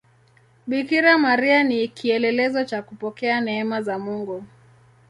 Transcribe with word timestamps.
Bikira 0.67 1.17
Maria 1.17 1.63
ni 1.63 1.87
kielelezo 1.87 2.63
cha 2.65 2.81
kupokea 2.81 3.41
neema 3.41 3.81
za 3.81 3.99
Mungu. 3.99 4.43